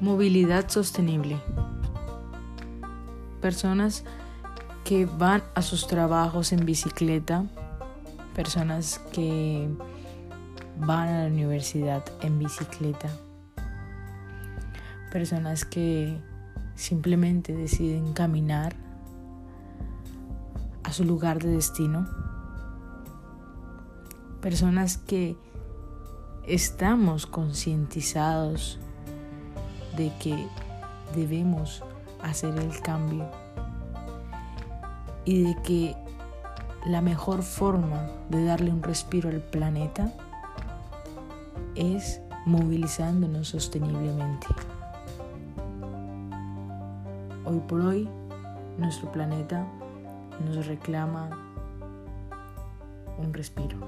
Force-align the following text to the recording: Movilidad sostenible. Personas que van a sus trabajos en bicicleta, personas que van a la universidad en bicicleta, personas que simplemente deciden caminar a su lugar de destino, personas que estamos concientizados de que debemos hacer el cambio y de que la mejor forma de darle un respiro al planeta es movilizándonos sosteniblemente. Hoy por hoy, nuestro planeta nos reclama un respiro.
Movilidad 0.00 0.68
sostenible. 0.68 1.40
Personas 3.40 4.04
que 4.84 5.06
van 5.06 5.42
a 5.56 5.62
sus 5.62 5.88
trabajos 5.88 6.52
en 6.52 6.64
bicicleta, 6.64 7.46
personas 8.32 9.00
que 9.12 9.68
van 10.78 11.08
a 11.08 11.22
la 11.24 11.26
universidad 11.26 12.04
en 12.22 12.38
bicicleta, 12.38 13.08
personas 15.10 15.64
que 15.64 16.16
simplemente 16.76 17.52
deciden 17.52 18.12
caminar 18.12 18.76
a 20.84 20.92
su 20.92 21.02
lugar 21.02 21.42
de 21.42 21.50
destino, 21.50 22.06
personas 24.40 24.96
que 24.96 25.36
estamos 26.46 27.26
concientizados 27.26 28.78
de 29.98 30.12
que 30.20 30.46
debemos 31.14 31.82
hacer 32.22 32.56
el 32.56 32.80
cambio 32.80 33.28
y 35.24 35.42
de 35.42 35.62
que 35.62 35.96
la 36.86 37.02
mejor 37.02 37.42
forma 37.42 38.08
de 38.30 38.44
darle 38.44 38.70
un 38.70 38.82
respiro 38.82 39.28
al 39.28 39.40
planeta 39.40 40.12
es 41.74 42.20
movilizándonos 42.46 43.48
sosteniblemente. 43.48 44.46
Hoy 47.44 47.58
por 47.66 47.80
hoy, 47.80 48.08
nuestro 48.78 49.10
planeta 49.10 49.66
nos 50.46 50.66
reclama 50.66 51.28
un 53.18 53.34
respiro. 53.34 53.78